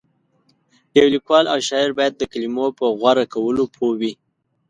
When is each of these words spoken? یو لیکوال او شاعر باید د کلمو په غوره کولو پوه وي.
یو 0.97 1.07
لیکوال 1.13 1.45
او 1.53 1.59
شاعر 1.67 1.91
باید 1.97 2.13
د 2.17 2.23
کلمو 2.31 2.65
په 2.79 2.85
غوره 2.99 3.25
کولو 3.33 3.63
پوه 3.75 3.93
وي. 3.99 4.13